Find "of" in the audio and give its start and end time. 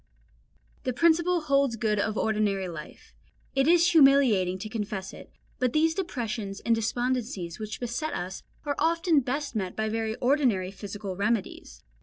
1.99-2.17